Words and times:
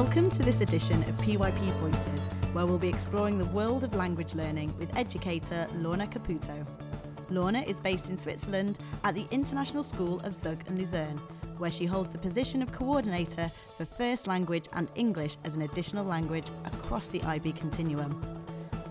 Welcome 0.00 0.30
to 0.30 0.44
this 0.44 0.60
edition 0.60 1.02
of 1.08 1.16
PYP 1.16 1.70
Voices, 1.80 2.20
where 2.52 2.64
we'll 2.66 2.78
be 2.78 2.88
exploring 2.88 3.36
the 3.36 3.46
world 3.46 3.82
of 3.82 3.96
language 3.96 4.32
learning 4.32 4.72
with 4.78 4.96
educator 4.96 5.66
Lorna 5.74 6.06
Caputo. 6.06 6.64
Lorna 7.30 7.62
is 7.62 7.80
based 7.80 8.08
in 8.08 8.16
Switzerland 8.16 8.78
at 9.02 9.16
the 9.16 9.26
International 9.32 9.82
School 9.82 10.20
of 10.20 10.36
Zug 10.36 10.62
and 10.68 10.78
Luzern, 10.78 11.18
where 11.58 11.72
she 11.72 11.84
holds 11.84 12.10
the 12.10 12.18
position 12.18 12.62
of 12.62 12.70
coordinator 12.70 13.50
for 13.76 13.84
first 13.84 14.28
language 14.28 14.68
and 14.74 14.88
English 14.94 15.36
as 15.42 15.56
an 15.56 15.62
additional 15.62 16.04
language 16.04 16.46
across 16.64 17.08
the 17.08 17.20
IB 17.24 17.50
continuum. 17.54 18.22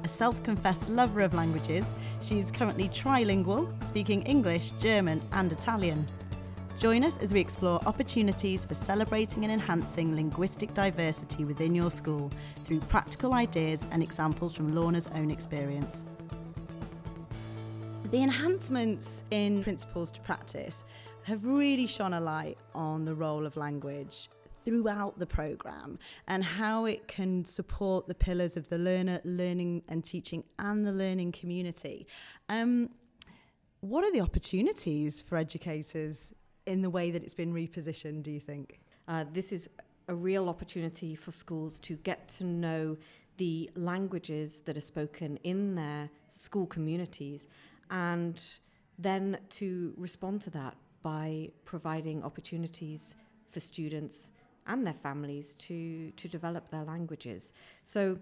A 0.04 0.10
self 0.10 0.44
confessed 0.44 0.90
lover 0.90 1.22
of 1.22 1.34
languages, 1.34 1.86
she 2.22 2.38
is 2.38 2.52
currently 2.52 2.90
trilingual, 2.90 3.82
speaking 3.82 4.24
English, 4.24 4.72
German, 4.72 5.22
and 5.32 5.54
Italian. 5.54 6.06
Join 6.78 7.04
us 7.04 7.18
as 7.18 7.34
we 7.34 7.40
explore 7.40 7.82
opportunities 7.88 8.64
for 8.64 8.76
celebrating 8.76 9.44
and 9.44 9.52
enhancing 9.52 10.16
linguistic 10.16 10.76
diversity 10.76 11.44
within 11.44 11.74
your 11.74 11.90
school 11.90 12.32
through 12.64 12.82
practical 12.82 13.34
ideas 13.34 13.84
and 13.90 14.04
examples 14.04 14.54
from 14.54 14.76
Lorna's 14.76 15.08
own 15.16 15.32
experience. 15.32 16.06
The 18.12 18.22
enhancements 18.22 19.24
in 19.32 19.64
Principles 19.64 20.12
to 20.12 20.22
Practice 20.22 20.84
have 21.24 21.44
really 21.48 21.88
shone 21.88 22.14
a 22.14 22.20
light 22.20 22.60
on 22.76 23.06
the 23.06 23.16
role 23.16 23.48
of 23.48 23.58
language 23.58 24.30
throughout 24.64 25.18
the 25.18 25.26
programme 25.26 25.98
and 26.28 26.44
how 26.44 26.86
it 26.86 27.08
can 27.08 27.44
support 27.44 28.08
the 28.08 28.14
pillars 28.14 28.56
of 28.56 28.70
the 28.70 28.78
learner, 28.78 29.20
learning 29.24 29.82
and 29.90 30.04
teaching, 30.04 30.44
and 30.60 30.86
the 30.86 30.92
learning 30.92 31.32
community. 31.32 32.06
Um, 32.50 32.92
what 33.80 34.04
are 34.04 34.12
the 34.12 34.22
opportunities 34.22 35.22
for 35.22 35.38
educators 35.38 36.34
in 36.68 36.82
the 36.82 36.90
way 36.90 37.10
that 37.12 37.24
it's 37.24 37.34
been 37.34 37.54
repositioned, 37.54 38.24
do 38.24 38.32
you 38.32 38.40
think? 38.40 38.80
Uh, 39.08 39.24
this 39.34 39.52
is 39.52 39.70
a 40.10 40.16
real 40.16 40.50
opportunity 40.50 41.16
for 41.16 41.32
schools 41.32 41.80
to 41.80 41.96
get 41.98 42.28
to 42.28 42.44
know 42.44 42.98
the 43.38 43.70
languages 43.76 44.60
that 44.66 44.78
are 44.78 44.82
spoken 44.82 45.38
in 45.44 45.76
their 45.76 46.10
school 46.28 46.66
communities 46.66 47.48
and 47.90 48.60
then 49.00 49.38
to 49.50 49.94
respond 49.96 50.42
to 50.42 50.50
that 50.50 50.76
by 51.04 51.50
providing 51.64 52.24
opportunities 52.24 53.16
for 53.52 53.60
students 53.60 54.32
and 54.66 54.86
their 54.86 54.94
families 54.94 55.56
to, 55.56 56.12
to 56.12 56.28
develop 56.28 56.70
their 56.70 56.84
languages. 56.84 57.54
So 57.84 58.18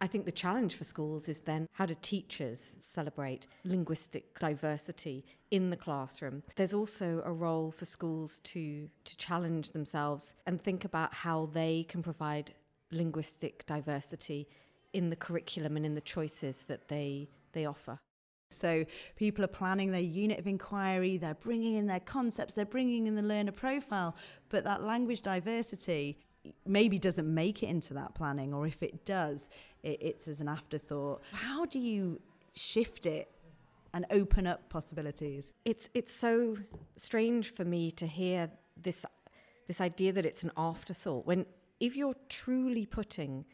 I 0.00 0.06
think 0.06 0.24
the 0.24 0.32
challenge 0.32 0.76
for 0.76 0.84
schools 0.84 1.28
is 1.28 1.40
then 1.40 1.66
how 1.72 1.86
do 1.86 1.94
teachers 2.00 2.76
celebrate 2.78 3.46
linguistic 3.64 4.38
diversity 4.38 5.24
in 5.50 5.70
the 5.70 5.76
classroom? 5.76 6.42
There's 6.56 6.74
also 6.74 7.22
a 7.24 7.32
role 7.32 7.70
for 7.70 7.84
schools 7.84 8.40
to, 8.44 8.88
to 9.04 9.16
challenge 9.16 9.72
themselves 9.72 10.34
and 10.46 10.62
think 10.62 10.84
about 10.84 11.12
how 11.12 11.50
they 11.52 11.84
can 11.88 12.02
provide 12.02 12.54
linguistic 12.90 13.66
diversity 13.66 14.48
in 14.92 15.10
the 15.10 15.16
curriculum 15.16 15.76
and 15.76 15.84
in 15.84 15.94
the 15.94 16.00
choices 16.00 16.64
that 16.68 16.88
they, 16.88 17.28
they 17.52 17.66
offer. 17.66 17.98
So 18.50 18.86
people 19.16 19.44
are 19.44 19.48
planning 19.48 19.90
their 19.90 20.00
unit 20.00 20.38
of 20.38 20.46
inquiry, 20.46 21.18
they're 21.18 21.34
bringing 21.34 21.74
in 21.74 21.86
their 21.86 22.00
concepts, 22.00 22.54
they're 22.54 22.64
bringing 22.64 23.06
in 23.06 23.14
the 23.14 23.22
learner 23.22 23.52
profile, 23.52 24.16
but 24.48 24.64
that 24.64 24.82
language 24.82 25.20
diversity 25.20 26.18
maybe 26.66 26.98
doesn't 26.98 27.32
make 27.32 27.62
it 27.62 27.66
into 27.66 27.92
that 27.94 28.14
planning, 28.14 28.54
or 28.54 28.66
if 28.66 28.82
it 28.82 29.04
does, 29.04 29.50
it, 29.82 29.98
it's 30.00 30.28
as 30.28 30.40
an 30.40 30.48
afterthought. 30.48 31.22
How 31.32 31.64
do 31.64 31.78
you 31.78 32.20
shift 32.54 33.06
it 33.06 33.30
and 33.94 34.04
open 34.10 34.46
up 34.46 34.68
possibilities? 34.68 35.52
It's 35.64 35.88
it's 35.94 36.14
so 36.14 36.56
strange 36.96 37.52
for 37.52 37.64
me 37.64 37.90
to 37.92 38.06
hear 38.06 38.50
this 38.80 39.04
this 39.66 39.80
idea 39.80 40.12
that 40.12 40.24
it's 40.24 40.42
an 40.44 40.52
afterthought 40.56 41.26
when 41.26 41.46
if 41.80 41.96
you're 41.96 42.16
truly 42.28 42.86
putting 42.86 43.44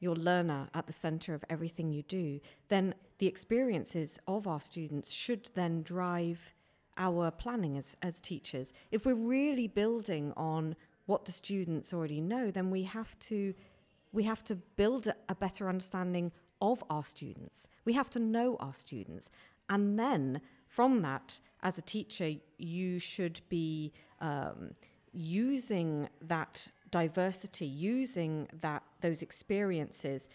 your 0.00 0.16
learner 0.16 0.68
at 0.74 0.86
the 0.86 0.92
center 0.92 1.34
of 1.34 1.44
everything 1.50 1.92
you 1.92 2.02
do, 2.02 2.40
then 2.68 2.94
the 3.18 3.26
experiences 3.26 4.18
of 4.28 4.46
our 4.46 4.60
students 4.60 5.10
should 5.10 5.50
then 5.54 5.82
drive 5.82 6.40
our 6.96 7.30
planning 7.30 7.76
as, 7.78 7.96
as 8.02 8.20
teachers. 8.20 8.72
If 8.90 9.06
we're 9.06 9.14
really 9.14 9.68
building 9.68 10.32
on 10.36 10.76
what 11.06 11.24
the 11.24 11.32
students 11.32 11.92
already 11.92 12.20
know, 12.20 12.50
then 12.50 12.70
we 12.70 12.82
have 12.84 13.18
to 13.20 13.54
we 14.12 14.22
have 14.24 14.42
to 14.44 14.56
build 14.76 15.12
a 15.28 15.34
better 15.34 15.68
understanding 15.68 16.32
of 16.60 16.82
our 16.90 17.04
students. 17.04 17.68
We 17.84 17.92
have 17.92 18.10
to 18.10 18.18
know 18.18 18.56
our 18.60 18.72
students. 18.72 19.30
And 19.68 19.98
then 19.98 20.40
from 20.66 21.02
that, 21.02 21.40
as 21.62 21.78
a 21.78 21.82
teacher, 21.82 22.32
you 22.58 22.98
should 22.98 23.40
be 23.48 23.92
um, 24.20 24.72
using 25.12 26.08
that 26.22 26.70
diversity, 26.90 27.66
using 27.66 28.48
that 28.60 28.82
those 29.00 29.22
experiences 29.22 30.28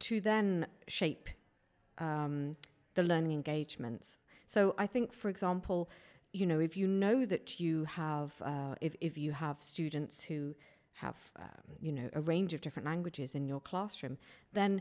to 0.00 0.20
then 0.20 0.66
shape 0.88 1.28
um, 1.98 2.56
the 2.94 3.02
learning 3.02 3.32
engagements. 3.32 4.18
So 4.46 4.74
I 4.78 4.86
think, 4.86 5.12
for 5.12 5.28
example, 5.28 5.90
you 6.32 6.46
know, 6.46 6.60
if 6.60 6.76
you 6.76 6.86
know 6.86 7.24
that 7.26 7.60
you 7.60 7.84
have, 7.84 8.32
uh, 8.42 8.74
if, 8.80 8.96
if 9.00 9.16
you 9.16 9.32
have 9.32 9.56
students 9.60 10.22
who 10.22 10.54
have, 10.94 11.16
um, 11.36 11.76
you 11.80 11.92
know, 11.92 12.08
a 12.14 12.20
range 12.20 12.54
of 12.54 12.60
different 12.60 12.86
languages 12.86 13.34
in 13.34 13.46
your 13.46 13.60
classroom, 13.60 14.16
then 14.52 14.80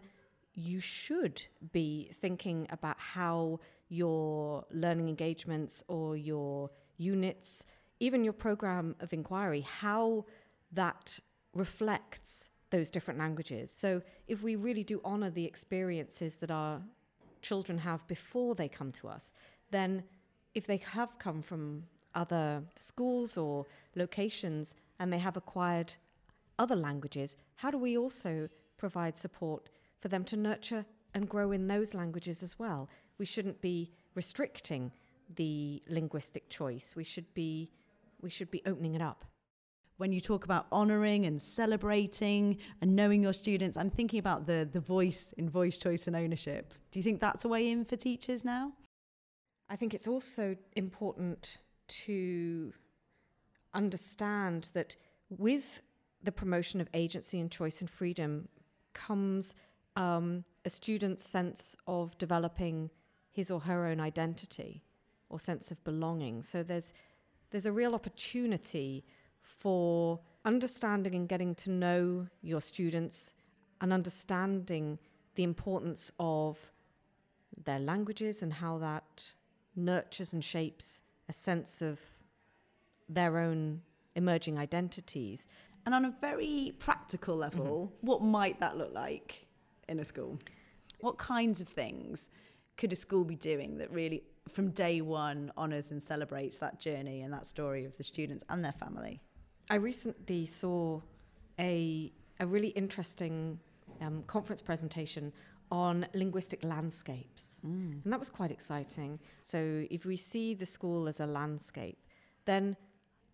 you 0.54 0.80
should 0.80 1.44
be 1.72 2.10
thinking 2.22 2.68
about 2.70 3.00
how 3.00 3.60
your 3.90 4.66
learning 4.72 5.10
engagements 5.10 5.84
or 5.88 6.16
your 6.16 6.70
units, 6.98 7.66
even 8.00 8.24
your 8.24 8.34
program 8.34 8.96
of 9.00 9.14
inquiry, 9.14 9.62
how 9.62 10.26
that 10.72 11.20
reflects 11.54 12.50
those 12.70 12.90
different 12.90 13.20
languages. 13.20 13.72
So 13.76 14.02
if 14.28 14.42
we 14.42 14.56
really 14.56 14.84
do 14.84 15.00
honor 15.04 15.30
the 15.30 15.46
experiences 15.46 16.36
that 16.36 16.52
our 16.52 16.82
children 17.42 17.78
have 17.78 18.06
before 18.08 18.56
they 18.56 18.68
come 18.68 18.92
to 18.94 19.08
us, 19.08 19.32
then 19.72 20.04
if 20.56 20.66
they 20.66 20.78
have 20.78 21.18
come 21.20 21.42
from 21.42 21.84
other 22.16 22.64
schools 22.76 23.38
or 23.38 23.66
locations 23.96 24.76
and 25.00 25.12
they 25.12 25.20
have 25.20 25.38
acquired 25.38 25.94
other 26.60 26.76
languages, 26.76 27.38
how 27.56 27.72
do 27.72 27.78
we 27.78 27.98
also 27.98 28.48
provide 28.78 29.18
support 29.18 29.70
for 30.00 30.08
them 30.08 30.24
to 30.26 30.38
nurture 30.38 30.86
and 31.14 31.30
grow 31.30 31.52
in 31.52 31.68
those 31.68 31.94
languages 31.94 32.44
as 32.44 32.58
well? 32.60 32.90
We 33.18 33.26
shouldn't 33.26 33.62
be 33.62 33.92
restricting 34.16 34.92
the 35.36 35.82
linguistic 35.88 36.50
choice. 36.50 36.94
We 36.96 37.04
should 37.04 37.34
be 37.34 37.70
we 38.22 38.30
should 38.30 38.52
be 38.52 38.62
opening 38.66 38.96
it 38.96 39.02
up. 39.02 39.26
When 39.98 40.14
you 40.14 40.22
talk 40.22 40.46
about 40.46 40.66
honoring 40.72 41.26
and 41.26 41.42
celebrating 41.42 42.58
and 42.82 42.96
knowing 42.96 43.22
your 43.22 43.34
students, 43.34 43.78
I'm 43.78 43.90
thinking 43.90 44.20
about 44.20 44.46
the 44.46 44.68
the 44.72 44.80
voice 44.80 45.34
in 45.38 45.50
voice 45.50 45.78
choice 45.78 46.08
and 46.08 46.16
ownership. 46.16 46.74
Do 46.92 47.00
you 47.00 47.04
think 47.04 47.20
that's 47.20 47.46
a 47.46 47.48
way 47.48 47.70
in 47.70 47.86
for 47.86 47.96
teachers 47.96 48.44
now? 48.44 48.74
I 49.70 49.76
think 49.76 49.94
it's 49.94 50.08
also 50.08 50.56
important 50.76 51.58
to 51.88 52.74
understand 53.74 54.70
that 54.74 54.96
with 55.30 55.82
the 56.24 56.32
promotion 56.32 56.80
of 56.80 56.88
agency 56.94 57.40
and 57.40 57.52
choice 57.52 57.82
and 57.82 57.90
freedom 57.90 58.48
comes 58.94 59.56
um, 59.96 60.44
a 60.66 60.70
student's 60.70 61.28
sense 61.28 61.76
of 61.88 62.18
developing 62.18 62.90
his 63.32 63.52
or 63.52 63.60
her 63.60 63.86
own 63.86 64.00
identity 64.00 64.84
or 65.30 65.40
sense 65.40 65.72
of 65.72 65.84
belonging. 65.84 66.42
So 66.42 66.64
there's 66.64 66.94
there's 67.52 67.66
a 67.68 67.72
real 67.72 67.94
opportunity 67.94 69.06
for 69.42 70.20
understanding 70.44 71.14
and 71.14 71.30
getting 71.30 71.54
to 71.56 71.70
know 71.70 72.28
your 72.42 72.62
students 72.62 73.36
and 73.82 73.94
understanding 73.94 74.98
the 75.36 75.44
importance 75.44 76.12
of 76.20 76.58
their 77.66 77.80
languages 77.80 78.42
and 78.42 78.52
how 78.52 78.78
that 78.80 79.34
nurtures 79.76 80.34
and 80.34 80.44
shapes 80.44 81.02
a 81.30 81.34
sense 81.34 81.82
of 81.82 82.00
their 83.10 83.38
own 83.38 83.82
emerging 84.16 84.58
identities. 84.58 85.46
And 85.86 85.94
on 85.94 86.06
a 86.06 86.14
very 86.22 86.74
practical 86.80 87.36
level, 87.36 87.92
mm-hmm. 87.94 88.08
what 88.08 88.22
might 88.22 88.60
that 88.60 88.78
look 88.78 88.94
like 88.94 89.48
in 89.90 90.00
a 90.00 90.06
school? 90.06 90.40
What 91.02 91.18
kinds 91.18 91.60
of 91.62 91.68
things 91.68 92.30
could 92.78 92.94
a 92.94 92.96
school 92.96 93.24
be 93.24 93.36
doing 93.36 93.78
that 93.78 93.92
really, 93.92 94.24
from 94.50 94.70
day 94.70 95.02
one, 95.02 95.52
honours 95.58 95.92
and 95.92 96.02
celebrates 96.02 96.58
that 96.58 96.80
journey 96.80 97.22
and 97.22 97.34
that 97.34 97.46
story 97.46 97.86
of 97.86 97.96
the 97.98 98.04
students 98.04 98.44
and 98.50 98.64
their 98.64 98.72
family? 98.72 99.20
I 99.70 99.76
recently 99.76 100.46
saw 100.46 101.02
a, 101.60 102.12
a 102.40 102.48
really 102.48 102.70
interesting 102.70 103.60
um, 104.02 104.24
conference 104.28 104.62
presentation 104.62 105.32
on 105.72 106.06
linguistic 106.14 106.64
landscapes. 106.64 107.60
Mm. 107.66 108.04
And 108.04 108.14
that 108.14 108.20
was 108.20 108.30
quite 108.30 108.52
exciting. 108.52 109.20
So, 109.42 109.86
if 109.90 110.06
we 110.06 110.16
see 110.16 110.54
the 110.54 110.66
school 110.66 111.08
as 111.08 111.20
a 111.20 111.26
landscape, 111.26 111.98
then 112.46 112.76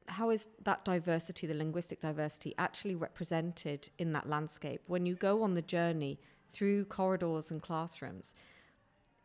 how 0.10 0.30
is 0.30 0.48
that 0.64 0.84
diversity, 0.86 1.48
the 1.48 1.54
linguistic 1.54 2.02
diversity, 2.02 2.54
actually 2.58 2.96
represented 2.96 3.90
in 3.98 4.12
that 4.14 4.28
landscape? 4.28 4.82
When 4.88 5.06
you 5.06 5.16
go 5.16 5.44
on 5.44 5.54
the 5.54 5.62
journey 5.62 6.20
through 6.50 6.86
corridors 6.86 7.52
and 7.52 7.62
classrooms, 7.62 8.34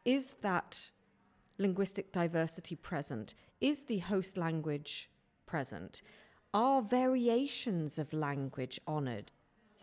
is 0.05 0.35
that 0.43 0.91
linguistic 1.59 2.13
diversity 2.13 2.77
present? 2.77 3.35
Is 3.61 3.83
the 3.83 3.99
host 3.99 4.37
language 4.37 5.11
present? 5.47 6.03
Are 6.53 6.83
variations 6.83 7.99
of 7.99 8.13
language 8.13 8.81
honoured? 8.87 9.33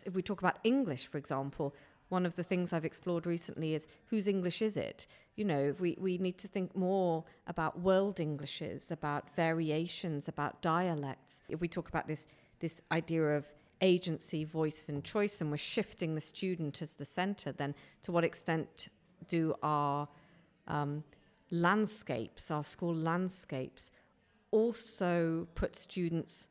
if 0.06 0.14
we 0.14 0.22
talk 0.22 0.40
about 0.40 0.58
English, 0.64 1.06
for 1.06 1.18
example, 1.18 1.74
one 2.12 2.26
of 2.26 2.36
the 2.36 2.44
things 2.44 2.74
I've 2.74 2.84
explored 2.84 3.24
recently 3.24 3.74
is 3.74 3.86
whose 4.04 4.28
English 4.28 4.60
is 4.60 4.76
it? 4.76 5.06
You 5.36 5.46
know, 5.46 5.74
we, 5.80 5.96
we 5.98 6.18
need 6.18 6.36
to 6.38 6.46
think 6.46 6.76
more 6.76 7.24
about 7.46 7.80
world 7.80 8.20
Englishes, 8.20 8.90
about 8.90 9.34
variations, 9.34 10.28
about 10.28 10.60
dialects. 10.60 11.40
If 11.48 11.62
we 11.62 11.68
talk 11.68 11.88
about 11.88 12.06
this, 12.06 12.26
this 12.60 12.82
idea 12.92 13.22
of 13.38 13.46
agency, 13.80 14.44
voice, 14.44 14.90
and 14.90 15.02
choice, 15.02 15.40
and 15.40 15.50
we're 15.50 15.56
shifting 15.56 16.14
the 16.14 16.20
student 16.20 16.82
as 16.82 16.92
the 16.92 17.06
center, 17.06 17.50
then 17.50 17.74
to 18.02 18.12
what 18.12 18.24
extent 18.24 18.88
do 19.26 19.54
our 19.62 20.06
um, 20.68 21.02
landscapes, 21.50 22.50
our 22.50 22.62
school 22.62 22.94
landscapes, 22.94 23.90
also 24.50 25.48
put 25.54 25.74
students 25.74 26.48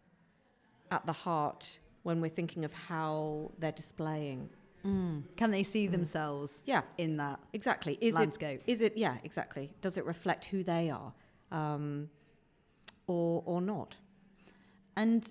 at 0.89 1.05
the 1.05 1.13
heart 1.13 1.77
when 2.01 2.19
we're 2.19 2.29
thinking 2.29 2.65
of 2.65 2.73
how 2.73 3.51
they're 3.59 3.71
displaying? 3.71 4.49
Mm. 4.85 5.23
Can 5.35 5.51
they 5.51 5.63
see 5.63 5.87
mm. 5.87 5.91
themselves 5.91 6.63
yeah. 6.65 6.81
in 6.97 7.17
that 7.17 7.39
exactly 7.53 7.97
is 8.01 8.15
landscape? 8.15 8.63
It, 8.65 8.71
is 8.71 8.81
it 8.81 8.97
yeah 8.97 9.17
exactly? 9.23 9.71
Does 9.81 9.97
it 9.97 10.05
reflect 10.05 10.45
who 10.45 10.63
they 10.63 10.89
are, 10.89 11.13
um, 11.51 12.09
or 13.07 13.43
or 13.45 13.61
not? 13.61 13.95
And 14.95 15.29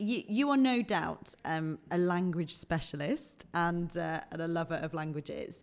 you, 0.00 0.22
you 0.26 0.50
are 0.50 0.56
no 0.56 0.82
doubt 0.82 1.34
um, 1.44 1.78
a 1.90 1.98
language 1.98 2.54
specialist 2.54 3.44
and, 3.52 3.96
uh, 3.96 4.20
and 4.32 4.40
a 4.40 4.48
lover 4.48 4.76
of 4.76 4.94
languages. 4.94 5.62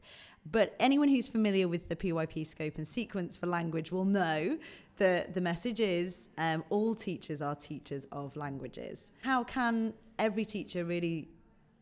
But 0.50 0.76
anyone 0.80 1.10
who's 1.10 1.28
familiar 1.28 1.68
with 1.68 1.90
the 1.90 1.96
PYP 1.96 2.46
scope 2.48 2.78
and 2.78 2.88
sequence 2.88 3.36
for 3.36 3.48
language 3.48 3.92
will 3.92 4.06
know 4.06 4.58
that 4.98 5.34
the 5.34 5.42
message 5.42 5.80
is 5.80 6.30
um, 6.38 6.64
all 6.70 6.96
teachers 6.96 7.42
are 7.42 7.56
teachers 7.56 8.08
of 8.12 8.36
languages. 8.36 9.10
How 9.24 9.44
can 9.44 9.94
every 10.18 10.46
teacher 10.46 10.86
really 10.86 11.30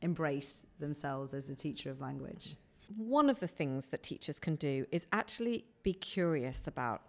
embrace 0.10 0.66
themselves 0.80 1.34
as 1.34 1.50
a 1.50 1.56
teacher 1.56 1.90
of 1.90 2.00
language? 2.00 2.46
One 2.96 3.30
of 3.30 3.40
the 3.40 3.48
things 3.60 3.88
that 3.88 4.02
teachers 4.04 4.40
can 4.40 4.56
do 4.56 4.86
is 4.92 5.08
actually 5.12 5.66
be 5.84 5.94
curious 5.94 6.68
about 6.68 7.02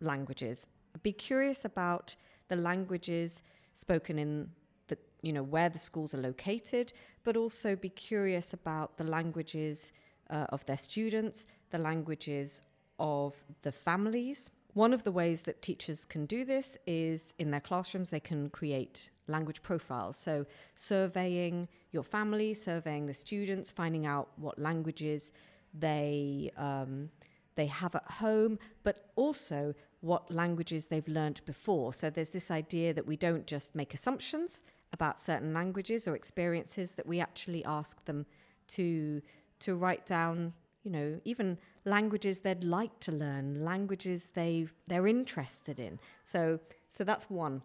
languages. 0.00 0.66
Be 1.02 1.12
curious 1.12 1.64
about 1.64 2.14
the 2.48 2.56
languages 2.70 3.42
spoken 3.72 4.18
in 4.18 4.48
the 4.88 4.96
you 5.22 5.32
know 5.32 5.42
where 5.42 5.70
the 5.76 5.78
schools 5.78 6.14
are 6.14 6.22
located, 6.30 6.92
but 7.24 7.36
also 7.36 7.74
be 7.74 7.88
curious 8.10 8.52
about 8.52 8.96
the 9.00 9.04
languages 9.04 9.92
uh, 10.30 10.46
of 10.50 10.64
their 10.66 10.78
students, 10.78 11.46
the 11.70 11.78
languages 11.78 12.62
of 12.98 13.34
the 13.62 13.72
families. 13.72 14.50
One 14.76 14.92
of 14.92 15.04
the 15.04 15.10
ways 15.10 15.40
that 15.44 15.62
teachers 15.62 16.04
can 16.04 16.26
do 16.26 16.44
this 16.44 16.76
is 16.86 17.32
in 17.38 17.50
their 17.50 17.62
classrooms, 17.62 18.10
they 18.10 18.20
can 18.20 18.50
create 18.50 19.08
language 19.26 19.62
profiles. 19.62 20.18
So, 20.18 20.44
surveying 20.74 21.66
your 21.92 22.02
family, 22.02 22.52
surveying 22.52 23.06
the 23.06 23.14
students, 23.14 23.72
finding 23.72 24.04
out 24.04 24.28
what 24.36 24.58
languages 24.58 25.32
they, 25.72 26.50
um, 26.58 27.08
they 27.54 27.64
have 27.68 27.94
at 27.94 28.04
home, 28.04 28.58
but 28.82 29.12
also 29.16 29.74
what 30.02 30.30
languages 30.30 30.84
they've 30.88 31.08
learnt 31.08 31.42
before. 31.46 31.94
So, 31.94 32.10
there's 32.10 32.28
this 32.28 32.50
idea 32.50 32.92
that 32.92 33.06
we 33.06 33.16
don't 33.16 33.46
just 33.46 33.74
make 33.74 33.94
assumptions 33.94 34.60
about 34.92 35.18
certain 35.18 35.54
languages 35.54 36.06
or 36.06 36.14
experiences, 36.14 36.92
that 36.92 37.06
we 37.06 37.18
actually 37.18 37.64
ask 37.64 38.04
them 38.04 38.26
to, 38.68 39.22
to 39.60 39.74
write 39.74 40.04
down 40.04 40.52
you 40.86 40.92
know, 40.92 41.20
even 41.24 41.58
languages 41.84 42.38
they'd 42.38 42.62
like 42.62 42.96
to 43.00 43.10
learn, 43.10 43.64
languages 43.64 44.30
they've 44.34 44.72
they're 44.86 45.08
interested 45.08 45.80
in. 45.80 45.98
So 46.22 46.60
so 46.88 47.02
that's 47.02 47.28
one. 47.28 47.60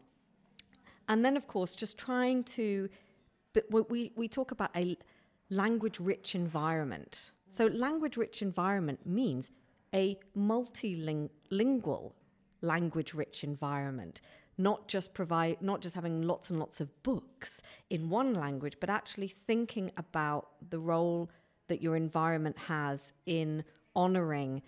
And 1.07 1.23
then 1.23 1.37
of 1.37 1.45
course 1.47 1.75
just 1.75 1.99
trying 1.99 2.43
to 2.55 2.89
but 3.53 3.65
we 3.69 4.11
we 4.15 4.27
talk 4.27 4.49
about 4.49 4.75
a 4.75 4.97
language 5.51 5.99
rich 5.99 6.33
environment. 6.33 7.31
So 7.47 7.67
language 7.67 8.17
rich 8.17 8.41
environment 8.41 9.05
means 9.05 9.51
a 9.93 10.17
multilingual 10.35 12.13
language 12.61 13.13
rich 13.13 13.43
environment 13.43 14.21
not 14.57 14.87
just 14.87 15.13
provide 15.13 15.59
not 15.61 15.81
just 15.81 15.95
having 15.95 16.21
lots 16.21 16.51
and 16.51 16.59
lots 16.59 16.81
of 16.81 16.87
books 17.03 17.61
in 17.89 18.09
one 18.09 18.33
language 18.33 18.77
but 18.79 18.89
actually 18.89 19.27
thinking 19.27 19.91
about 19.97 20.49
the 20.69 20.77
role 20.77 21.29
that 21.71 21.81
your 21.81 21.95
environment 21.95 22.57
has 22.57 23.13
in 23.25 23.63
honoring, 23.95 24.61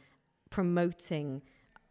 promoting, 0.49 1.41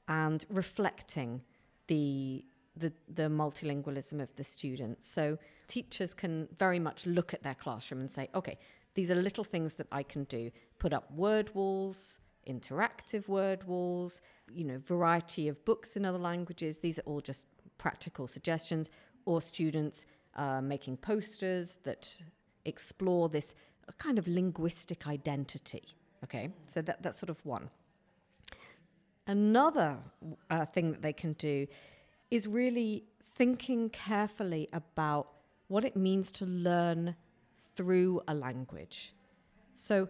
and 0.09 0.45
reflecting 0.49 1.43
the 1.87 2.45
the, 2.75 2.91
the 3.21 3.29
multilingualism 3.43 4.19
of 4.23 4.35
the 4.37 4.45
students. 4.45 5.07
So 5.07 5.37
teachers 5.67 6.15
can 6.15 6.49
very 6.59 6.79
much 6.79 7.05
look 7.05 7.35
at 7.35 7.43
their 7.43 7.55
classroom 7.55 8.01
and 8.01 8.11
say, 8.11 8.31
okay, 8.35 8.57
these 8.95 9.11
are 9.11 9.15
little 9.15 9.45
things 9.45 9.75
that 9.75 9.89
I 9.93 10.03
can 10.03 10.25
do. 10.25 10.51
Put 10.79 10.95
up 10.95 11.05
word 11.13 11.55
walls, 11.55 12.19
interactive 12.49 13.29
word 13.29 13.65
walls, 13.65 14.23
you 14.51 14.65
know, 14.65 14.79
variety 14.79 15.49
of 15.49 15.63
books 15.67 15.97
in 15.97 16.07
other 16.07 16.23
languages. 16.33 16.79
These 16.79 16.99
are 17.01 17.03
all 17.11 17.21
just 17.21 17.47
practical 17.77 18.27
suggestions. 18.27 18.89
Or 19.27 19.43
students 19.43 20.07
uh, 20.35 20.63
making 20.63 20.97
posters 20.97 21.79
that 21.85 22.05
explore 22.65 23.29
this 23.29 23.55
a 23.89 23.93
kind 23.95 24.19
of 24.19 24.27
linguistic 24.27 25.07
identity. 25.07 25.83
Okay, 26.25 26.51
so 26.67 26.83
that, 26.83 27.03
that's 27.03 27.19
sort 27.19 27.31
of 27.31 27.45
one. 27.45 27.69
Another 29.27 29.99
uh, 30.51 30.67
thing 30.67 30.93
that 30.93 31.03
they 31.03 31.13
can 31.13 31.33
do 31.35 31.67
is 32.31 32.47
really 32.47 33.05
thinking 33.35 33.89
carefully 33.91 34.69
about 34.73 35.29
what 35.69 35.85
it 35.85 35.97
means 35.97 36.33
to 36.33 36.47
learn 36.47 37.15
through 37.77 38.21
a 38.29 38.35
language. 38.35 39.15
So, 39.75 40.09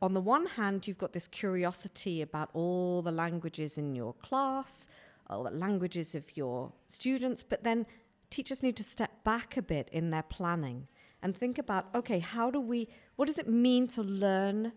on 0.00 0.12
the 0.12 0.20
one 0.20 0.46
hand, 0.46 0.86
you've 0.86 0.98
got 0.98 1.12
this 1.12 1.28
curiosity 1.28 2.22
about 2.22 2.50
all 2.54 3.02
the 3.02 3.12
languages 3.12 3.78
in 3.78 3.94
your 3.94 4.14
class, 4.14 4.88
all 5.30 5.44
the 5.44 5.50
languages 5.50 6.14
of 6.14 6.36
your 6.36 6.72
students, 6.88 7.42
but 7.42 7.62
then 7.62 7.86
teachers 8.30 8.62
need 8.62 8.76
to 8.76 8.84
step 8.84 9.12
back 9.24 9.56
a 9.56 9.62
bit 9.62 9.88
in 9.92 10.10
their 10.10 10.24
planning 10.24 10.88
and 11.22 11.36
think 11.36 11.58
about 11.58 11.86
okay, 11.94 12.18
how 12.18 12.50
do 12.50 12.60
we, 12.60 12.88
what 13.16 13.26
does 13.26 13.38
it 13.38 13.48
mean 13.48 13.86
to 13.88 14.02
learn 14.02 14.72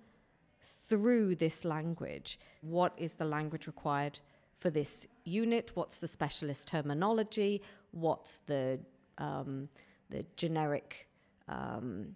through 0.88 1.36
this 1.36 1.66
language? 1.66 2.40
What 2.62 2.94
is 2.98 3.16
the 3.16 3.26
language 3.26 3.68
required 3.68 4.20
for 4.60 4.70
this 4.70 5.08
unit? 5.24 5.72
What's 5.74 6.00
the 6.00 6.08
specialist 6.08 6.68
terminology? 6.68 7.62
What's 7.92 8.40
the, 8.46 8.80
um, 9.18 9.70
the 10.10 10.26
generic 10.36 11.08
um, 11.48 12.16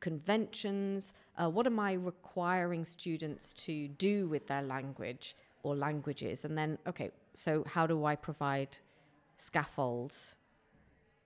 conventions? 0.00 1.14
Uh, 1.36 1.48
what 1.48 1.66
am 1.66 1.80
I 1.80 1.94
requiring 1.94 2.84
students 2.84 3.52
to 3.54 3.88
do 3.88 4.28
with 4.28 4.46
their 4.46 4.62
language 4.62 5.36
or 5.62 5.74
languages? 5.74 6.44
And 6.44 6.56
then, 6.56 6.78
okay, 6.86 7.10
so 7.34 7.64
how 7.66 7.86
do 7.86 8.04
I 8.04 8.16
provide 8.16 8.76
scaffolds 9.38 10.36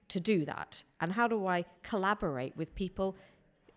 to 0.09 0.21
do 0.21 0.45
that? 0.45 0.83
And 1.01 1.13
how 1.13 1.29
do 1.29 1.47
I 1.47 1.65
collaborate 1.83 2.57
with 2.57 2.75
people 2.75 3.17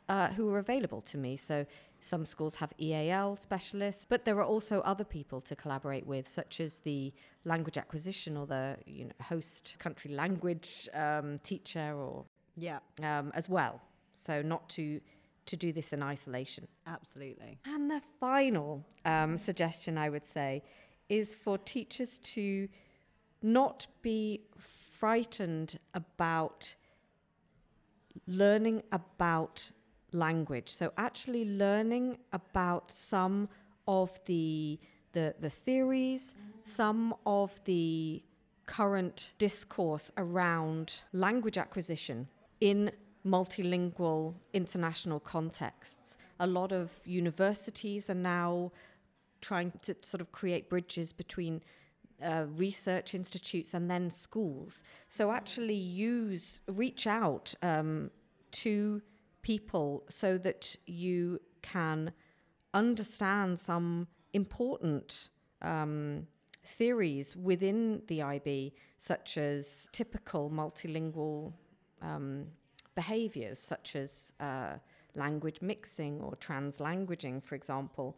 uh, 0.10 0.30
who 0.30 0.50
are 0.54 0.60
available 0.60 1.02
to 1.02 1.18
me? 1.18 1.38
So 1.38 1.66
some 2.00 2.26
schools 2.26 2.56
have 2.56 2.72
EAL 2.80 3.38
specialists, 3.38 4.06
but 4.08 4.24
there 4.26 4.38
are 4.38 4.46
also 4.46 4.82
other 4.82 5.04
people 5.04 5.42
to 5.42 5.56
collaborate 5.56 6.06
with, 6.06 6.28
such 6.28 6.60
as 6.60 6.80
the 6.80 7.14
language 7.46 7.78
acquisition 7.78 8.38
or 8.38 8.46
the 8.46 8.78
you 8.86 9.06
know, 9.06 9.12
host 9.22 9.76
country 9.80 10.12
language 10.12 10.88
um, 10.94 11.40
teacher, 11.40 11.94
or 11.96 12.26
yeah, 12.56 12.80
um, 13.04 13.32
as 13.34 13.50
well. 13.50 13.82
So 14.14 14.42
not 14.42 14.70
to 14.70 15.02
to 15.48 15.56
do 15.56 15.72
this 15.72 15.94
in 15.94 16.04
isolation. 16.04 16.68
Absolutely. 16.86 17.58
And 17.66 17.90
the 17.90 18.02
final 18.20 18.86
um, 19.06 19.38
suggestion 19.38 19.98
I 19.98 20.10
would 20.10 20.26
say 20.26 20.62
is 21.10 21.34
for 21.34 21.58
teachers 21.58 22.20
to 22.20 22.68
not 23.42 23.88
be 24.02 24.42
frightened 25.00 25.80
about 25.94 26.76
learning 28.26 28.84
about 28.92 29.72
language. 30.12 30.70
So 30.70 30.92
actually 30.98 31.46
learning 31.46 32.18
about 32.34 32.92
some 32.92 33.50
of 33.88 34.20
the 34.26 34.80
the, 35.14 35.34
the 35.40 35.50
theories, 35.50 36.36
some 36.64 37.16
of 37.26 37.64
the 37.64 38.22
current 38.68 39.34
discourse 39.40 40.12
around 40.18 41.02
language 41.14 41.58
acquisition 41.58 42.28
in 42.60 42.92
multilingual 43.26 44.36
international 44.54 45.20
contexts. 45.20 46.18
A 46.40 46.46
lot 46.46 46.72
of 46.72 46.92
universities 47.06 48.10
are 48.10 48.22
now 48.38 48.72
trying 49.42 49.72
to 49.82 49.96
sort 50.02 50.22
of 50.22 50.32
create 50.32 50.70
bridges 50.70 51.12
between 51.14 51.62
uh, 52.24 52.46
research 52.56 53.14
institutes 53.14 53.74
and 53.74 53.90
then 53.90 54.10
schools. 54.10 54.84
So 55.08 55.32
actually 55.32 55.76
use 55.76 56.62
reach 56.68 57.08
out 57.08 57.54
um, 57.62 58.12
to 58.52 59.02
people 59.42 60.04
so 60.10 60.38
that 60.38 60.76
you 60.86 61.40
can 61.62 62.12
understand 62.74 63.60
some 63.60 64.08
important 64.34 65.30
um, 65.62 66.28
theories 66.66 67.36
within 67.36 68.02
the 68.08 68.22
IB, 68.22 68.74
such 68.98 69.38
as 69.38 69.88
typical 69.92 70.50
multilingual 70.50 71.54
um, 72.02 72.46
behaviors 72.96 73.60
such 73.60 73.96
as 73.96 74.34
uh, 74.40 74.74
language 75.16 75.60
mixing 75.62 76.20
or 76.22 76.36
translanguaging, 76.38 77.44
for 77.44 77.56
example, 77.56 78.18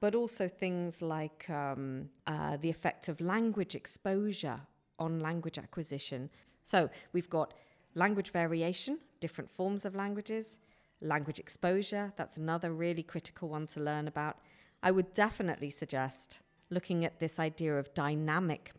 but 0.00 0.14
also 0.14 0.48
things 0.48 1.02
like 1.02 1.48
um, 1.50 2.08
uh, 2.26 2.56
the 2.56 2.70
effect 2.70 3.08
of 3.08 3.20
language 3.20 3.74
exposure 3.74 4.58
on 4.98 5.20
language 5.20 5.58
acquisition. 5.58 6.30
So 6.62 6.88
we've 7.12 7.28
got 7.28 7.54
language 7.94 8.30
variation, 8.30 8.98
different 9.20 9.50
forms 9.50 9.84
of 9.84 9.94
languages, 9.94 10.58
language 11.02 11.38
exposure, 11.38 12.12
that's 12.16 12.36
another 12.36 12.72
really 12.72 13.02
critical 13.02 13.48
one 13.48 13.66
to 13.68 13.80
learn 13.80 14.08
about. 14.08 14.38
I 14.82 14.90
would 14.90 15.12
definitely 15.12 15.70
suggest 15.70 16.40
looking 16.70 17.04
at 17.04 17.18
this 17.18 17.38
idea 17.38 17.78
of 17.78 17.92
dynamic 17.94 18.72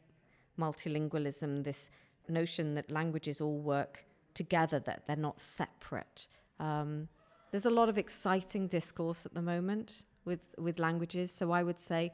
multilingualism, 0.60 1.64
this 1.64 1.90
notion 2.30 2.74
that 2.76 2.90
languages 2.92 3.42
all 3.42 3.58
work 3.60 4.06
together, 4.34 4.80
that 4.80 5.06
they're 5.06 5.16
not 5.16 5.40
separate. 5.40 6.28
Um, 6.60 7.08
there's 7.52 7.66
a 7.66 7.72
lot 7.72 7.90
of 7.90 7.98
exciting 7.98 8.68
discourse 8.68 9.26
at 9.26 9.34
the 9.34 9.42
moment 9.42 10.04
with, 10.26 10.40
with 10.58 10.80
languages, 10.80 11.32
so 11.32 11.52
I 11.52 11.64
would 11.64 11.80
say 11.80 12.14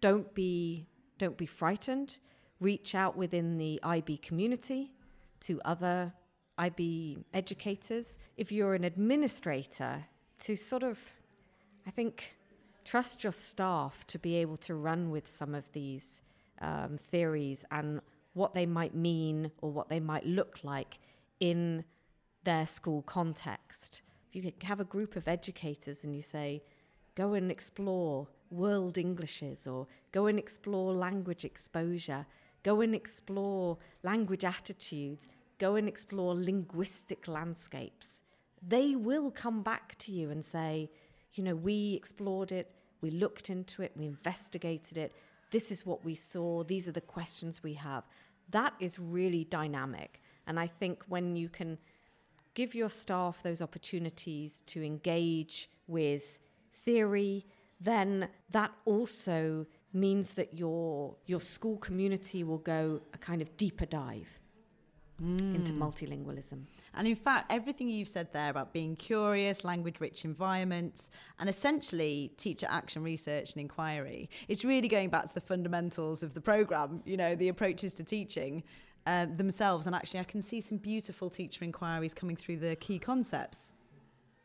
don't 0.00 0.32
be, 0.34 0.86
don't 1.18 1.36
be 1.36 1.46
frightened. 1.46 2.18
Reach 2.60 2.94
out 2.94 3.16
within 3.16 3.58
the 3.58 3.80
IB 3.82 4.18
community 4.18 4.92
to 5.40 5.60
other 5.64 6.12
IB 6.58 7.18
educators. 7.34 8.18
If 8.36 8.50
you're 8.50 8.74
an 8.74 8.84
administrator, 8.84 10.04
to 10.40 10.56
sort 10.56 10.82
of, 10.82 10.98
I 11.86 11.90
think, 11.90 12.36
trust 12.84 13.22
your 13.22 13.32
staff 13.32 14.06
to 14.06 14.18
be 14.18 14.36
able 14.36 14.56
to 14.56 14.74
run 14.74 15.10
with 15.10 15.28
some 15.28 15.54
of 15.54 15.70
these 15.72 16.20
um, 16.60 16.96
theories 17.10 17.64
and 17.70 18.00
what 18.34 18.54
they 18.54 18.66
might 18.66 18.94
mean 18.94 19.50
or 19.60 19.70
what 19.70 19.88
they 19.88 20.00
might 20.00 20.24
look 20.26 20.60
like 20.62 20.98
in 21.40 21.84
their 22.44 22.66
school 22.66 23.02
context. 23.02 24.02
If 24.32 24.44
you 24.44 24.52
have 24.62 24.80
a 24.80 24.84
group 24.84 25.16
of 25.16 25.28
educators 25.28 26.04
and 26.04 26.14
you 26.14 26.22
say, 26.22 26.62
go 27.18 27.34
and 27.34 27.50
explore 27.50 28.28
world 28.50 28.96
Englishes 28.96 29.66
or 29.66 29.88
go 30.12 30.26
and 30.28 30.38
explore 30.38 30.94
language 30.94 31.44
exposure, 31.44 32.24
go 32.62 32.80
and 32.80 32.94
explore 32.94 33.76
language 34.04 34.44
attitudes, 34.44 35.28
go 35.58 35.74
and 35.74 35.88
explore 35.88 36.32
linguistic 36.36 37.26
landscapes, 37.26 38.22
they 38.66 38.94
will 38.94 39.32
come 39.32 39.62
back 39.62 39.98
to 39.98 40.12
you 40.12 40.30
and 40.30 40.44
say, 40.44 40.88
you 41.34 41.42
know, 41.42 41.56
we 41.56 41.94
explored 41.94 42.52
it, 42.52 42.70
we 43.00 43.10
looked 43.10 43.50
into 43.50 43.82
it, 43.82 43.90
we 43.96 44.06
investigated 44.06 44.96
it. 44.96 45.12
This 45.50 45.72
is 45.72 45.84
what 45.84 46.04
we 46.04 46.14
saw. 46.14 46.62
These 46.62 46.86
are 46.86 46.92
the 46.92 47.00
questions 47.00 47.64
we 47.64 47.74
have. 47.74 48.04
That 48.50 48.74
is 48.78 48.98
really 49.00 49.44
dynamic. 49.44 50.20
And 50.46 50.58
I 50.58 50.68
think 50.68 51.04
when 51.08 51.34
you 51.34 51.48
can 51.48 51.78
give 52.54 52.76
your 52.76 52.88
staff 52.88 53.42
those 53.42 53.60
opportunities 53.60 54.62
to 54.66 54.84
engage 54.84 55.68
with 55.88 56.38
theory, 56.88 57.44
then 57.80 58.28
that 58.50 58.72
also 58.84 59.66
means 59.92 60.30
that 60.38 60.54
your 60.54 61.16
your 61.26 61.40
school 61.40 61.76
community 61.88 62.40
will 62.48 62.62
go 62.76 63.00
a 63.12 63.18
kind 63.18 63.40
of 63.42 63.48
deeper 63.56 63.86
dive 63.86 64.30
mm. 65.22 65.54
into 65.54 65.72
multilingualism. 65.72 66.58
And 66.94 67.06
in 67.06 67.16
fact, 67.16 67.52
everything 67.58 67.88
you've 67.88 68.14
said 68.16 68.32
there 68.32 68.50
about 68.50 68.72
being 68.72 68.96
curious, 68.96 69.64
language 69.64 70.00
rich 70.00 70.24
environments, 70.24 71.10
and 71.38 71.48
essentially 71.48 72.32
teacher 72.36 72.68
action 72.70 73.02
research 73.02 73.52
and 73.52 73.60
inquiry, 73.60 74.30
it's 74.48 74.64
really 74.64 74.88
going 74.88 75.10
back 75.10 75.26
to 75.28 75.34
the 75.34 75.46
fundamentals 75.52 76.22
of 76.22 76.32
the 76.32 76.40
programme, 76.40 77.02
you 77.04 77.18
know, 77.22 77.34
the 77.34 77.48
approaches 77.48 77.92
to 77.94 78.04
teaching. 78.04 78.62
Uh, 79.06 79.26
themselves 79.42 79.86
and 79.86 79.96
actually 79.96 80.20
I 80.20 80.24
can 80.24 80.42
see 80.42 80.60
some 80.60 80.76
beautiful 80.76 81.30
teacher 81.30 81.64
inquiries 81.64 82.12
coming 82.12 82.36
through 82.36 82.58
the 82.58 82.76
key 82.76 82.98
concepts 82.98 83.72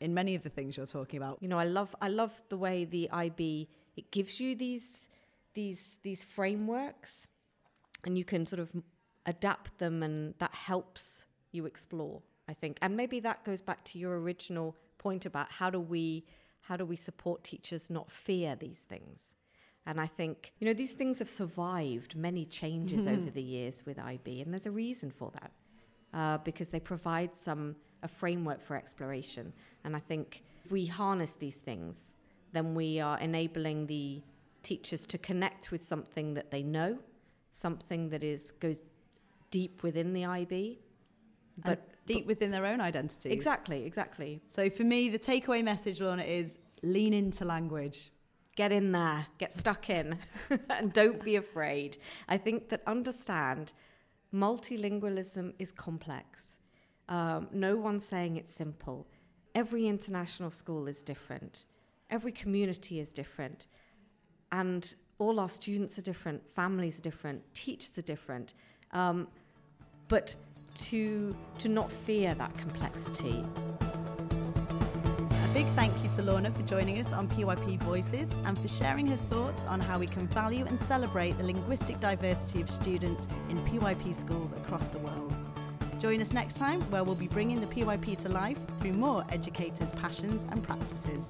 in 0.03 0.13
many 0.13 0.35
of 0.35 0.43
the 0.43 0.49
things 0.49 0.77
you're 0.77 0.85
talking 0.85 1.17
about. 1.17 1.37
You 1.41 1.47
know, 1.47 1.57
I 1.57 1.65
love 1.65 1.95
I 2.01 2.09
love 2.09 2.33
the 2.49 2.57
way 2.57 2.85
the 2.85 3.09
IB 3.11 3.69
it 3.95 4.11
gives 4.11 4.39
you 4.39 4.55
these 4.55 5.07
these 5.53 5.97
these 6.03 6.23
frameworks 6.23 7.27
and 8.05 8.17
you 8.17 8.25
can 8.25 8.45
sort 8.45 8.59
of 8.59 8.71
adapt 9.25 9.77
them 9.77 10.03
and 10.03 10.33
that 10.39 10.53
helps 10.53 11.25
you 11.51 11.65
explore 11.65 12.21
i 12.49 12.53
think 12.53 12.77
and 12.81 12.97
maybe 12.97 13.19
that 13.19 13.43
goes 13.45 13.61
back 13.61 13.83
to 13.85 13.97
your 13.97 14.19
original 14.19 14.75
point 14.97 15.25
about 15.25 15.51
how 15.51 15.69
do 15.69 15.79
we 15.79 16.25
how 16.61 16.75
do 16.75 16.85
we 16.85 16.95
support 16.95 17.43
teachers 17.43 17.89
not 17.89 18.11
fear 18.11 18.55
these 18.55 18.79
things 18.79 19.19
and 19.85 20.01
i 20.01 20.07
think 20.07 20.51
you 20.59 20.67
know 20.67 20.73
these 20.73 20.91
things 20.91 21.19
have 21.19 21.29
survived 21.29 22.15
many 22.15 22.45
changes 22.45 23.05
mm-hmm. 23.05 23.21
over 23.21 23.31
the 23.31 23.41
years 23.41 23.85
with 23.85 23.99
ib 23.99 24.41
and 24.41 24.51
there's 24.51 24.65
a 24.65 24.71
reason 24.71 25.11
for 25.11 25.31
that 25.31 25.51
uh, 26.13 26.37
because 26.39 26.69
they 26.69 26.79
provide 26.79 27.35
some 27.35 27.75
a 28.03 28.07
framework 28.07 28.61
for 28.61 28.75
exploration 28.75 29.51
and 29.83 29.95
i 29.95 29.99
think 29.99 30.43
if 30.65 30.71
we 30.71 30.85
harness 30.85 31.33
these 31.33 31.55
things 31.55 32.13
then 32.51 32.75
we 32.75 32.99
are 32.99 33.17
enabling 33.19 33.87
the 33.87 34.21
teachers 34.61 35.05
to 35.05 35.17
connect 35.17 35.71
with 35.71 35.85
something 35.85 36.33
that 36.33 36.51
they 36.51 36.63
know 36.63 36.97
something 37.53 38.09
that 38.09 38.23
is 38.23 38.51
goes 38.51 38.81
deep 39.51 39.83
within 39.83 40.13
the 40.13 40.25
IB, 40.25 40.79
but 41.63 41.69
and 41.69 41.79
deep 42.07 42.25
but 42.25 42.27
within 42.27 42.51
their 42.51 42.65
own 42.65 42.81
identity. 42.81 43.31
Exactly, 43.31 43.85
exactly. 43.85 44.41
So 44.47 44.69
for 44.69 44.83
me, 44.83 45.09
the 45.09 45.19
takeaway 45.19 45.63
message, 45.63 46.01
Lorna, 46.01 46.23
is 46.23 46.57
lean 46.81 47.13
into 47.13 47.45
language. 47.45 48.11
Get 48.55 48.71
in 48.71 48.91
there, 48.91 49.25
get 49.37 49.53
stuck 49.53 49.89
in, 49.89 50.17
and 50.69 50.93
don't 50.93 51.23
be 51.23 51.37
afraid. 51.37 51.97
I 52.27 52.37
think 52.37 52.69
that 52.69 52.81
understand 52.85 53.73
multilingualism 54.33 55.53
is 55.57 55.71
complex. 55.71 56.57
Um, 57.09 57.47
no 57.51 57.75
one's 57.75 58.05
saying 58.05 58.37
it's 58.37 58.53
simple. 58.53 59.07
Every 59.55 59.87
international 59.87 60.51
school 60.51 60.87
is 60.87 61.03
different. 61.03 61.65
Every 62.09 62.31
community 62.31 62.99
is 62.99 63.13
different. 63.13 63.67
And 64.51 64.93
all 65.19 65.39
our 65.39 65.49
students 65.49 65.97
are 65.97 66.01
different, 66.01 66.41
families 66.53 66.99
are 66.99 67.01
different, 67.01 67.41
teachers 67.53 67.97
are 67.97 68.03
different. 68.03 68.53
Um, 68.91 69.27
but 70.07 70.35
to, 70.75 71.35
to 71.59 71.69
not 71.69 71.91
fear 71.91 72.33
that 72.35 72.55
complexity. 72.57 73.43
A 73.79 75.53
big 75.53 75.67
thank 75.75 76.03
you 76.03 76.09
to 76.11 76.23
Lorna 76.23 76.51
for 76.51 76.63
joining 76.63 76.99
us 76.99 77.13
on 77.13 77.27
PYP 77.29 77.79
Voices 77.83 78.31
and 78.45 78.57
for 78.57 78.67
sharing 78.67 79.05
her 79.05 79.15
thoughts 79.15 79.65
on 79.65 79.79
how 79.79 79.99
we 79.99 80.07
can 80.07 80.27
value 80.27 80.65
and 80.65 80.81
celebrate 80.81 81.37
the 81.37 81.43
linguistic 81.43 81.99
diversity 81.99 82.61
of 82.61 82.69
students 82.69 83.27
in 83.49 83.57
PYP 83.65 84.15
schools 84.15 84.53
across 84.53 84.89
the 84.89 84.99
world. 84.99 85.22
Join 86.03 86.19
us 86.19 86.33
next 86.33 86.55
time 86.57 86.81
where 86.91 87.01
we'll 87.01 87.15
be 87.15 87.29
bringing 87.29 87.61
the 87.61 87.65
PYP 87.67 88.17
to 88.23 88.27
life 88.27 88.57
through 88.77 88.91
more 88.91 89.23
educators' 89.29 89.93
passions 89.93 90.45
and 90.49 90.61
practices. 90.61 91.29